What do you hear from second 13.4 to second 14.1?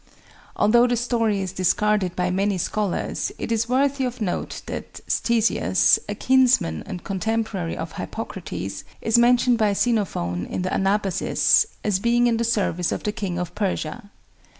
Persia.